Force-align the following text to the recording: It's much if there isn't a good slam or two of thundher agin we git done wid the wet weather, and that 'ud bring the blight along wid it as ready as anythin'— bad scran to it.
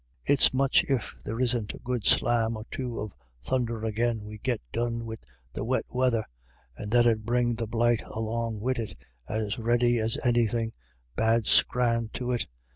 It's 0.23 0.51
much 0.51 0.83
if 0.89 1.15
there 1.23 1.39
isn't 1.39 1.75
a 1.75 1.77
good 1.77 2.07
slam 2.07 2.57
or 2.57 2.65
two 2.71 2.99
of 2.99 3.13
thundher 3.43 3.85
agin 3.85 4.25
we 4.25 4.39
git 4.39 4.59
done 4.73 5.05
wid 5.05 5.27
the 5.53 5.63
wet 5.63 5.85
weather, 5.91 6.25
and 6.75 6.89
that 6.91 7.05
'ud 7.05 7.23
bring 7.23 7.53
the 7.53 7.67
blight 7.67 8.01
along 8.07 8.61
wid 8.61 8.79
it 8.79 8.95
as 9.29 9.59
ready 9.59 9.99
as 9.99 10.17
anythin'— 10.25 10.73
bad 11.15 11.45
scran 11.45 12.09
to 12.13 12.31
it. 12.31 12.47